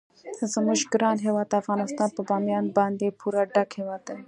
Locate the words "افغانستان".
1.61-2.09